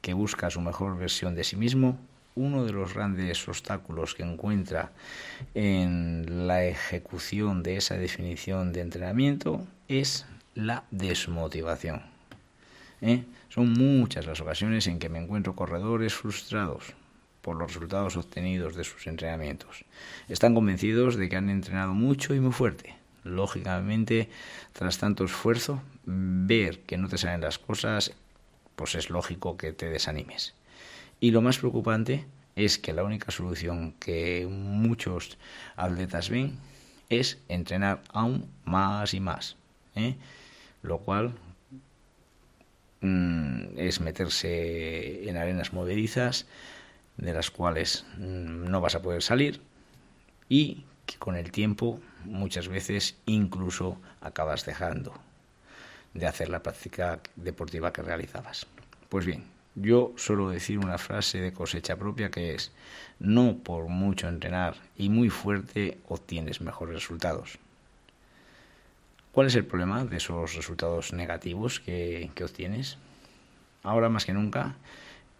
que 0.02 0.12
busca 0.12 0.50
su 0.50 0.60
mejor 0.60 0.98
versión 0.98 1.34
de 1.34 1.44
sí 1.44 1.56
mismo, 1.56 1.98
uno 2.34 2.64
de 2.64 2.72
los 2.72 2.94
grandes 2.94 3.46
obstáculos 3.48 4.14
que 4.14 4.22
encuentra 4.22 4.92
en 5.54 6.46
la 6.46 6.64
ejecución 6.64 7.62
de 7.62 7.76
esa 7.76 7.96
definición 7.96 8.72
de 8.72 8.80
entrenamiento 8.80 9.66
es 9.88 10.26
la 10.54 10.84
desmotivación. 10.90 12.02
¿eh? 13.00 13.24
Son 13.48 13.72
muchas 13.72 14.26
las 14.26 14.40
ocasiones 14.40 14.86
en 14.86 14.98
que 14.98 15.08
me 15.08 15.18
encuentro 15.18 15.54
corredores 15.54 16.14
frustrados 16.14 16.94
por 17.42 17.56
los 17.56 17.74
resultados 17.74 18.16
obtenidos 18.16 18.76
de 18.76 18.84
sus 18.84 19.06
entrenamientos. 19.06 19.84
Están 20.28 20.54
convencidos 20.54 21.16
de 21.16 21.28
que 21.28 21.36
han 21.36 21.50
entrenado 21.50 21.92
mucho 21.92 22.34
y 22.34 22.40
muy 22.40 22.52
fuerte. 22.52 22.94
Lógicamente, 23.24 24.30
tras 24.72 24.98
tanto 24.98 25.24
esfuerzo, 25.24 25.82
ver 26.04 26.80
que 26.80 26.96
no 26.96 27.08
te 27.08 27.18
salen 27.18 27.40
las 27.40 27.58
cosas, 27.58 28.12
pues 28.76 28.94
es 28.94 29.10
lógico 29.10 29.56
que 29.56 29.72
te 29.72 29.90
desanimes. 29.90 30.54
Y 31.22 31.30
lo 31.30 31.40
más 31.40 31.58
preocupante 31.58 32.26
es 32.56 32.80
que 32.80 32.92
la 32.92 33.04
única 33.04 33.30
solución 33.30 33.92
que 34.00 34.44
muchos 34.50 35.38
atletas 35.76 36.30
ven 36.30 36.58
es 37.10 37.38
entrenar 37.48 38.02
aún 38.12 38.50
más 38.64 39.14
y 39.14 39.20
más. 39.20 39.56
¿eh? 39.94 40.16
Lo 40.82 40.98
cual 40.98 41.32
mm, 43.02 43.78
es 43.78 44.00
meterse 44.00 45.28
en 45.28 45.36
arenas 45.36 45.72
movedizas 45.72 46.46
de 47.18 47.32
las 47.32 47.52
cuales 47.52 48.04
mm, 48.16 48.64
no 48.68 48.80
vas 48.80 48.96
a 48.96 49.02
poder 49.02 49.22
salir 49.22 49.60
y 50.48 50.84
que 51.06 51.18
con 51.18 51.36
el 51.36 51.52
tiempo 51.52 52.00
muchas 52.24 52.66
veces 52.66 53.14
incluso 53.26 53.96
acabas 54.22 54.66
dejando 54.66 55.14
de 56.14 56.26
hacer 56.26 56.48
la 56.48 56.64
práctica 56.64 57.20
deportiva 57.36 57.92
que 57.92 58.02
realizabas. 58.02 58.66
Pues 59.08 59.24
bien, 59.24 59.44
yo 59.74 60.12
suelo 60.16 60.50
decir 60.50 60.78
una 60.78 60.98
frase 60.98 61.40
de 61.40 61.52
cosecha 61.52 61.96
propia 61.96 62.30
que 62.30 62.54
es, 62.54 62.72
no 63.18 63.56
por 63.56 63.88
mucho 63.88 64.28
entrenar 64.28 64.76
y 64.96 65.08
muy 65.08 65.30
fuerte 65.30 65.98
obtienes 66.08 66.60
mejores 66.60 66.94
resultados. 66.94 67.58
¿Cuál 69.32 69.46
es 69.46 69.54
el 69.54 69.64
problema 69.64 70.04
de 70.04 70.18
esos 70.18 70.54
resultados 70.54 71.14
negativos 71.14 71.80
que, 71.80 72.30
obtienes? 72.42 72.98
Ahora 73.82 74.10
más 74.10 74.26
que 74.26 74.34
nunca 74.34 74.74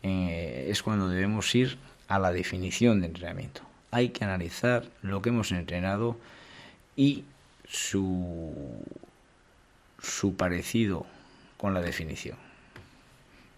eh, 0.03 0.69
es 0.71 0.83
cuando 0.83 1.09
debemos 1.09 1.55
ir 1.55 1.77
a 2.09 2.19
la 2.19 2.33
definición 2.33 3.01
de 3.01 3.09
entrenamiento. 3.09 3.61
Hay 3.91 4.09
que 4.09 4.25
analizar 4.25 4.85
lo 5.03 5.21
que 5.21 5.29
hemos 5.29 5.53
entrenado 5.53 6.17
y 6.97 7.25
su, 7.69 8.55
su 10.01 10.37
parecido 10.37 11.05
con 11.59 11.75
la 11.75 11.83
definición. 11.83 12.39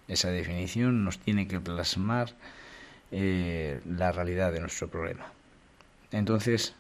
Esa 0.09 0.31
definición 0.31 1.05
nos 1.05 1.19
tiene 1.19 1.49
que 1.49 1.61
plasmar 1.61 2.35
eh, 3.11 3.81
la 3.87 4.13
realidad 4.13 4.53
de 4.53 4.61
nuestro 4.61 4.89
problema. 4.89 5.33
Entonces, 6.11 6.75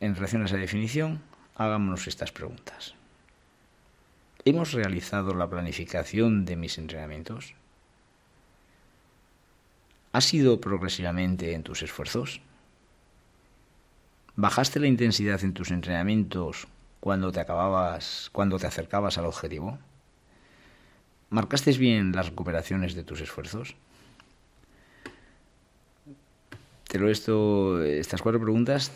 en 0.00 0.14
relación 0.14 0.42
a 0.42 0.46
esa 0.46 0.56
definición, 0.56 1.20
hagámonos 1.56 2.06
estas 2.06 2.32
preguntas. 2.32 2.94
¿Hemos 4.44 4.72
realizado 4.72 5.34
la 5.34 5.50
planificación 5.50 6.46
de 6.46 6.56
mis 6.56 6.78
entrenamientos? 6.78 7.54
¿Has 10.12 10.32
ido 10.32 10.60
progresivamente 10.60 11.52
en 11.52 11.62
tus 11.62 11.82
esfuerzos? 11.82 12.40
¿Bajaste 14.36 14.80
la 14.80 14.86
intensidad 14.86 15.44
en 15.44 15.52
tus 15.52 15.70
entrenamientos 15.70 16.66
cuando 17.00 17.30
te 17.30 17.40
acababas, 17.40 18.30
cuando 18.32 18.58
te 18.58 18.66
acercabas 18.66 19.18
al 19.18 19.26
objetivo? 19.26 19.78
¿Marcaste 21.30 21.70
bien 21.72 22.10
las 22.10 22.26
recuperaciones 22.26 22.94
de 22.94 23.04
tus 23.04 23.20
esfuerzos? 23.20 23.76
Te 26.88 26.98
lo 26.98 27.08
esto, 27.08 27.82
estas 27.84 28.20
cuatro 28.20 28.40
preguntas 28.40 28.90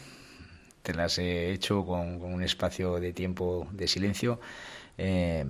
te 0.83 0.95
las 0.95 1.17
he 1.19 1.53
hecho 1.53 1.87
con, 1.87 2.21
un 2.23 2.43
espacio 2.43 2.99
de 2.99 3.13
tiempo 3.13 3.69
de 3.71 3.87
silencio 3.87 4.41
eh, 4.99 5.47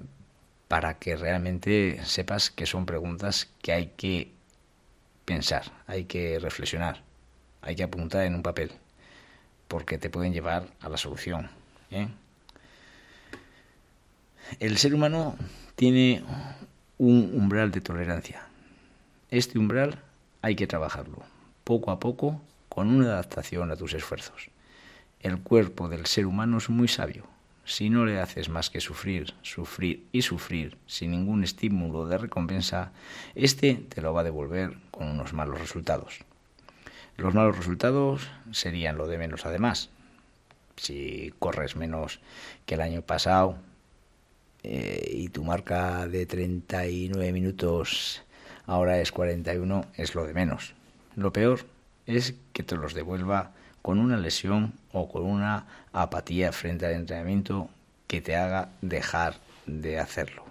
para 0.69 0.99
que 0.99 1.17
realmente 1.17 2.01
sepas 2.05 2.51
que 2.51 2.67
son 2.67 2.85
preguntas 2.85 3.51
que 3.63 3.73
hay 3.73 3.93
que 3.97 4.31
pensar, 5.25 5.73
hay 5.87 6.05
que 6.05 6.39
reflexionar, 6.39 7.03
hay 7.63 7.77
que 7.77 7.83
apuntar 7.83 8.27
en 8.27 8.35
un 8.35 8.43
papel, 8.43 8.71
porque 9.69 9.97
te 9.97 10.11
pueden 10.11 10.35
llevar 10.35 10.69
a 10.81 10.91
la 10.91 10.99
solución. 10.99 11.51
¿eh? 11.91 12.09
El 14.61 14.77
ser 14.77 14.95
humano 14.95 15.37
tiene 15.75 16.23
un 17.05 17.33
umbral 17.35 17.71
de 17.71 17.83
tolerancia. 17.83 18.47
Este 19.31 19.59
umbral 19.59 20.01
hay 20.41 20.57
que 20.57 20.67
trabajarlo 20.67 21.23
poco 21.63 21.91
a 21.91 22.01
poco 22.01 22.41
con 22.71 22.89
una 22.89 23.09
adaptación 23.09 23.71
a 23.71 23.77
tus 23.77 23.93
esfuerzos. 23.93 24.49
El 25.21 25.39
cuerpo 25.41 25.91
del 25.91 26.07
ser 26.07 26.25
humano 26.25 26.57
es 26.57 26.71
muy 26.71 26.89
sabio. 26.89 27.27
Si 27.67 27.91
no 27.91 28.07
le 28.07 28.21
haces 28.21 28.49
más 28.49 28.71
que 28.71 28.81
sufrir, 28.81 29.35
sufrir 29.43 30.07
y 30.13 30.23
sufrir 30.23 30.79
sin 30.87 31.11
ningún 31.11 31.45
estímulo 31.45 32.07
de 32.07 32.17
recompensa, 32.17 32.93
este 33.35 33.75
te 33.75 34.01
lo 34.01 34.15
va 34.15 34.23
a 34.23 34.25
devolver 34.25 34.79
con 34.91 35.07
unos 35.09 35.35
malos 35.35 35.61
resultados. 35.61 36.21
Los 37.19 37.35
malos 37.35 37.59
resultados 37.59 38.31
serían 38.51 38.97
lo 38.97 39.09
de 39.09 39.19
menos 39.19 39.45
además. 39.45 39.91
Si 40.77 41.35
corres 41.39 41.77
menos 41.77 42.21
que 42.65 42.77
el 42.77 42.81
año 42.81 43.03
pasado 43.03 43.59
eh, 44.65 45.11
y 45.13 45.29
tu 45.29 45.45
marca 45.45 46.09
de 46.09 46.25
39 46.25 47.33
minutos 47.33 48.23
ahora 48.67 48.99
es 49.01 49.13
41, 49.13 49.85
es 49.95 50.15
lo 50.15 50.27
de 50.27 50.33
menos. 50.33 50.75
Lo 51.17 51.33
peor 51.33 51.67
es 52.07 52.35
que 52.55 52.63
te 52.63 52.77
los 52.77 52.95
devuelva 52.95 53.53
con 53.83 53.99
una 53.99 54.17
lesión 54.17 54.73
o 54.93 55.09
con 55.09 55.25
una 55.25 55.67
apatía 55.93 56.51
frente 56.53 56.87
al 56.87 56.93
entrenamiento 56.93 57.69
que 58.07 58.23
te 58.23 58.37
haga 58.37 58.71
dejar 58.81 59.37
de 59.67 59.99
hacerlo. 59.99 60.45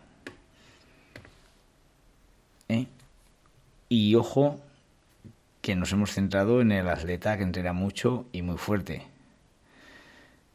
¿Eh? 2.69 2.85
Y 3.89 4.13
ojo 4.13 4.61
que 5.61 5.75
nos 5.75 5.91
hemos 5.91 6.11
centrado 6.11 6.61
en 6.61 6.71
el 6.71 6.87
atleta 6.87 7.37
que 7.37 7.43
entrena 7.43 7.73
mucho 7.73 8.27
y 8.31 8.43
muy 8.43 8.57
fuerte, 8.57 9.07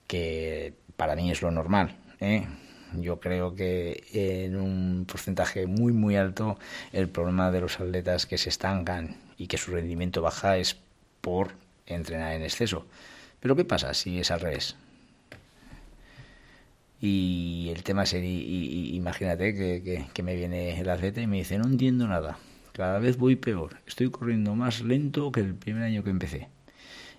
que 0.07 0.75
para 0.97 1.17
mí 1.17 1.31
es 1.33 1.43
lo 1.43 1.51
normal. 1.51 1.97
¿eh? 2.21 2.47
Yo 2.95 3.21
creo 3.21 3.55
que 3.55 4.05
en 4.13 4.57
un 4.57 5.05
porcentaje 5.07 5.67
muy 5.67 5.93
muy 5.93 6.17
alto 6.17 6.59
el 6.93 7.09
problema 7.09 7.51
de 7.51 7.61
los 7.61 7.81
atletas 7.81 8.27
que 8.27 8.39
se 8.39 8.49
estancan 8.49 9.17
y 9.37 9.47
que 9.47 9.59
su 9.59 9.73
rendimiento 9.73 10.23
baja 10.23 10.57
es 10.57 10.77
por 11.21 11.53
entrenar 11.87 12.33
en 12.35 12.43
exceso. 12.43 12.87
Pero 13.41 13.57
¿qué 13.57 13.65
pasa 13.65 13.95
si 13.95 14.19
es 14.19 14.31
al 14.31 14.41
revés? 14.41 14.77
Y 17.01 17.71
el 17.75 17.85
tema 17.85 18.07
sería, 18.07 18.43
imagínate 18.97 19.55
que, 19.55 20.07
que, 20.13 20.23
me 20.23 20.35
viene 20.35 20.81
el 20.81 20.91
atleta 20.91 21.21
y 21.21 21.29
me 21.29 21.37
dice, 21.37 21.57
no 21.57 21.67
entiendo 21.67 22.09
nada, 22.09 22.39
cada 22.73 22.99
vez 22.99 23.17
voy 23.17 23.37
peor, 23.37 23.77
estoy 23.87 24.11
corriendo 24.11 24.57
más 24.57 24.81
lento 24.81 25.31
que 25.31 25.41
el 25.41 25.55
primer 25.55 25.85
año 25.85 26.03
que 26.03 26.11
empecé. 26.11 26.49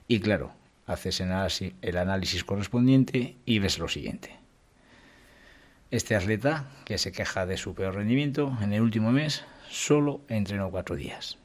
Y 0.10 0.20
claro, 0.20 0.52
haces 0.86 1.22
el 1.22 1.98
análisis 1.98 2.44
correspondiente 2.44 3.36
y 3.46 3.60
ves 3.60 3.80
lo 3.80 3.88
siguiente. 3.88 4.39
Este 5.92 6.16
atleta, 6.16 6.66
que 6.86 7.00
se 7.00 7.12
queja 7.12 7.48
de 7.48 7.58
su 7.58 7.74
peor 7.74 7.96
rendimiento, 7.96 8.56
en 8.62 8.74
el 8.74 8.82
último 8.82 9.12
mes 9.12 9.44
solo 9.70 10.22
entrenó 10.28 10.70
cuatro 10.70 10.96
días. 10.96 11.40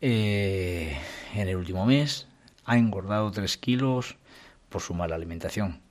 Eh, 0.00 0.96
en 1.34 1.48
el 1.48 1.56
último 1.56 1.84
mes 1.84 2.28
ha 2.64 2.78
engordado 2.78 3.30
3 3.30 3.58
kilos 3.58 4.16
por 4.70 4.80
su 4.80 4.94
mala 4.94 5.16
alimentación. 5.16 5.82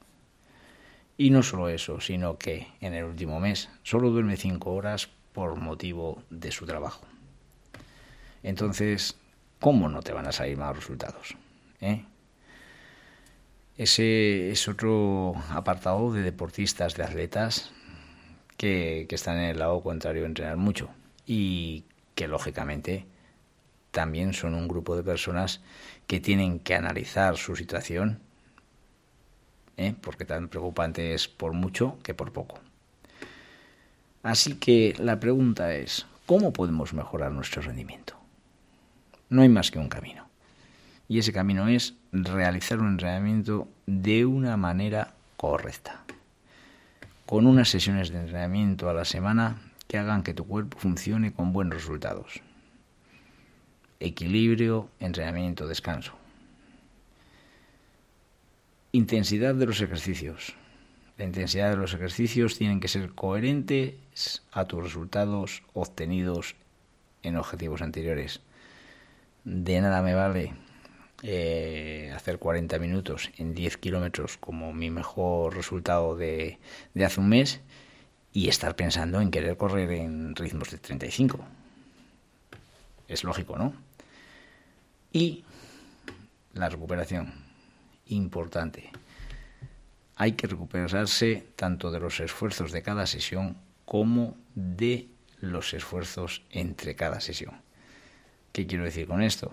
Y 1.18 1.30
no 1.30 1.44
solo 1.44 1.70
eso, 1.70 2.02
sino 2.02 2.40
que 2.40 2.68
en 2.82 2.96
el 2.96 3.06
último 3.06 3.40
mes 3.40 3.70
solo 3.84 4.10
duerme 4.10 4.36
5 4.36 4.72
horas 4.72 5.08
por 5.34 5.56
motivo 5.58 6.24
de 6.32 6.52
su 6.52 6.66
trabajo. 6.66 7.06
Entonces, 8.42 9.18
¿cómo 9.60 9.88
no 9.88 10.02
te 10.02 10.14
van 10.14 10.26
a 10.26 10.32
salir 10.32 10.58
malos 10.58 10.78
resultados? 10.78 11.36
¿Eh? 11.80 12.06
Ese 13.82 14.52
es 14.52 14.68
otro 14.68 15.34
apartado 15.50 16.14
de 16.14 16.22
deportistas, 16.22 16.94
de 16.94 17.04
atletas 17.04 17.72
que, 18.56 19.08
están 19.10 19.40
en 19.40 19.46
el 19.46 19.58
lado 19.58 19.82
contrario 19.82 20.22
de 20.22 20.28
entrenar 20.28 20.56
mucho 20.56 20.92
y 21.26 21.86
que 22.14 22.28
lógicamente 22.28 23.08
también 23.90 24.34
son 24.34 24.54
un 24.54 24.68
grupo 24.68 24.96
de 24.96 25.02
personas 25.02 25.62
que 26.06 26.20
tienen 26.20 26.60
que 26.60 26.76
analizar 26.76 27.38
su 27.38 27.56
situación, 27.56 28.20
¿eh? 29.78 29.96
porque 30.00 30.26
tan 30.26 30.48
preocupante 30.48 31.16
es 31.16 31.28
por 31.28 31.54
mucho 31.54 31.98
que 32.04 32.14
por 32.14 32.32
poco. 32.32 32.60
Así 34.22 34.58
que 34.58 34.94
la 35.00 35.20
pregunta 35.20 35.74
es, 35.74 36.06
¿cómo 36.28 36.54
podemos 36.54 36.94
mejorar 36.94 37.32
nuestro 37.32 37.64
rendimiento? 37.64 38.16
No 39.30 39.42
hay 39.42 39.50
más 39.50 39.72
que 39.72 39.80
un 39.80 39.90
camino. 39.90 40.31
Y 41.12 41.20
ese 41.20 41.34
camino 41.34 41.68
es 41.68 41.96
realizar 42.14 42.80
un 42.80 42.88
entrenamiento 42.88 43.68
de 43.86 44.26
una 44.26 44.56
manera 44.56 45.14
correcta. 45.36 46.06
Con 47.26 47.48
unas 47.48 47.68
sesiones 47.68 48.12
de 48.12 48.22
entrenamiento 48.22 48.90
a 48.90 48.94
la 48.94 49.04
semana 49.04 49.58
que 49.90 49.98
hagan 49.98 50.24
que 50.24 50.34
tu 50.34 50.48
cuerpo 50.48 50.80
funcione 50.80 51.34
con 51.34 51.52
buenos 51.52 51.76
resultados 51.76 52.40
equilibrio, 54.00 54.88
entrenamiento, 55.02 55.68
descanso. 55.68 56.14
Intensidad 58.94 59.54
de 59.54 59.66
los 59.66 59.82
ejercicios. 59.82 60.56
La 61.18 61.26
intensidad 61.26 61.72
de 61.72 61.76
los 61.76 61.94
ejercicios 61.94 62.58
tienen 62.58 62.80
que 62.80 62.88
ser 62.88 63.12
coherentes 63.12 64.44
a 64.54 64.64
tus 64.64 64.82
resultados 64.82 65.62
obtenidos 65.74 66.56
en 67.22 67.36
objetivos 67.36 67.82
anteriores. 67.82 68.40
De 69.44 69.82
nada 69.82 70.02
me 70.02 70.14
vale 70.14 70.71
eh, 71.24 72.12
hacer 72.16 72.40
40 72.40 72.80
minutos 72.80 73.30
en 73.38 73.54
10 73.54 73.78
kilómetros 73.78 74.38
como 74.38 74.74
mi 74.74 74.90
mejor 74.90 75.56
resultado 75.56 76.16
de, 76.16 76.60
de 76.94 77.06
hace 77.06 77.20
un 77.20 77.30
mes 77.30 77.62
y 78.34 78.48
estar 78.48 78.76
pensando 78.76 79.22
en 79.22 79.32
querer 79.32 79.58
correr 79.58 79.92
en 79.92 80.36
ritmos 80.36 80.72
de 80.72 80.78
35. 80.78 81.40
Es 83.08 83.24
lógico, 83.24 83.58
¿no? 83.58 83.74
Y 85.12 85.44
la 86.54 86.70
recuperación, 86.70 87.34
importante. 88.08 88.90
Hay 90.16 90.34
que 90.34 90.48
recuperarse 90.48 91.48
tanto 91.56 91.92
de 91.92 92.00
los 92.00 92.20
esfuerzos 92.20 92.72
de 92.72 92.82
cada 92.82 93.06
sesión 93.08 93.58
como 93.86 94.38
de 94.56 95.10
los 95.40 95.74
esfuerzos 95.74 96.44
entre 96.52 96.96
cada 96.96 97.20
sesión. 97.20 97.62
¿Qué 98.54 98.68
quiero 98.68 98.86
decir 98.86 99.08
con 99.08 99.22
esto? 99.22 99.52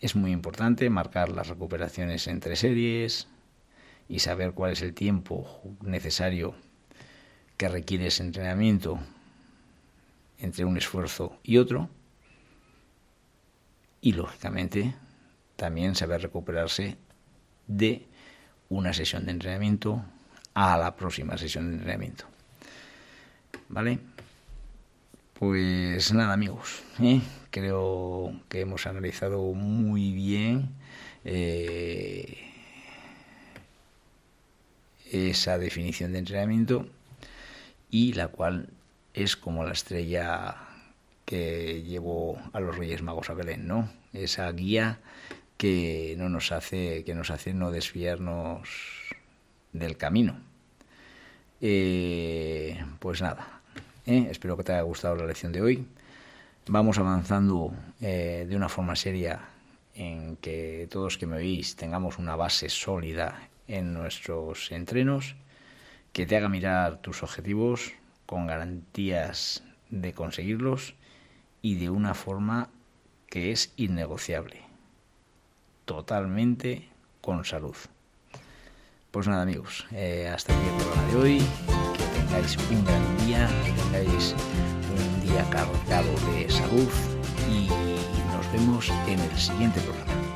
Es 0.00 0.16
muy 0.16 0.32
importante 0.32 0.90
marcar 0.90 1.30
las 1.30 1.48
recuperaciones 1.48 2.26
entre 2.26 2.56
series 2.56 3.28
y 4.08 4.18
saber 4.18 4.52
cuál 4.52 4.72
es 4.72 4.82
el 4.82 4.94
tiempo 4.94 5.62
necesario 5.82 6.54
que 7.56 7.68
requiere 7.68 8.08
ese 8.08 8.22
entrenamiento 8.22 8.98
entre 10.38 10.64
un 10.64 10.76
esfuerzo 10.76 11.38
y 11.42 11.58
otro 11.58 11.88
y 14.00 14.12
lógicamente 14.12 14.94
también 15.56 15.94
saber 15.94 16.20
recuperarse 16.20 16.98
de 17.66 18.06
una 18.68 18.92
sesión 18.92 19.24
de 19.24 19.32
entrenamiento 19.32 20.04
a 20.52 20.76
la 20.76 20.94
próxima 20.94 21.38
sesión 21.38 21.68
de 21.70 21.76
entrenamiento. 21.76 22.24
¿Vale? 23.68 23.98
Pues 25.46 26.10
nada 26.14 26.32
amigos, 26.32 26.82
¿eh? 27.02 27.20
creo 27.50 28.32
que 28.48 28.62
hemos 28.62 28.86
analizado 28.86 29.42
muy 29.52 30.10
bien 30.10 30.70
eh, 31.22 32.38
esa 35.12 35.58
definición 35.58 36.12
de 36.12 36.20
entrenamiento 36.20 36.88
y 37.90 38.14
la 38.14 38.28
cual 38.28 38.70
es 39.12 39.36
como 39.36 39.64
la 39.64 39.72
estrella 39.72 40.56
que 41.26 41.82
llevó 41.82 42.40
a 42.54 42.60
los 42.60 42.78
Reyes 42.78 43.02
Magos 43.02 43.28
a 43.28 43.34
Belén, 43.34 43.68
¿no? 43.68 43.90
Esa 44.14 44.50
guía 44.50 45.00
que 45.58 46.14
no 46.16 46.30
nos 46.30 46.52
hace, 46.52 47.04
que 47.04 47.14
nos 47.14 47.30
hace 47.30 47.52
no 47.52 47.70
desviarnos 47.70 48.66
del 49.74 49.98
camino. 49.98 50.40
Eh, 51.60 52.82
pues 52.98 53.20
nada, 53.20 53.53
¿eh? 54.06 54.28
espero 54.30 54.56
que 54.56 54.64
te 54.64 54.72
haya 54.72 54.82
gustado 54.82 55.16
la 55.16 55.26
lección 55.26 55.52
de 55.52 55.62
hoy. 55.62 55.86
Vamos 56.66 56.98
avanzando 56.98 57.74
eh, 58.00 58.46
de 58.48 58.56
una 58.56 58.68
forma 58.68 58.96
seria 58.96 59.40
en 59.94 60.36
que 60.36 60.88
todos 60.90 61.18
que 61.18 61.26
me 61.26 61.36
oís 61.36 61.76
tengamos 61.76 62.18
una 62.18 62.36
base 62.36 62.68
sólida 62.68 63.48
en 63.68 63.94
nuestros 63.94 64.72
entrenos, 64.72 65.36
que 66.12 66.26
te 66.26 66.36
haga 66.36 66.48
mirar 66.48 67.00
tus 67.00 67.22
objetivos 67.22 67.92
con 68.26 68.46
garantías 68.46 69.62
de 69.90 70.12
conseguirlos 70.12 70.94
y 71.62 71.76
de 71.76 71.90
una 71.90 72.14
forma 72.14 72.70
que 73.28 73.52
es 73.52 73.72
innegociable, 73.76 74.62
totalmente 75.84 76.88
con 77.20 77.44
salud. 77.44 77.76
Pues 79.10 79.28
nada 79.28 79.42
amigos, 79.42 79.86
eh, 79.92 80.28
hasta 80.28 80.52
aquí 80.52 80.66
el 80.66 80.74
programa 80.76 81.08
de 81.08 81.16
hoy. 81.16 81.38
Que 81.96 82.04
tengáis 82.18 82.56
un 82.68 82.84
gran 82.84 83.18
día, 83.18 83.48
cargado 85.50 86.12
de 86.32 86.50
salud 86.50 86.88
y 87.48 87.68
nos 88.32 88.52
vemos 88.52 88.90
en 89.06 89.20
el 89.20 89.38
siguiente 89.38 89.80
programa. 89.80 90.33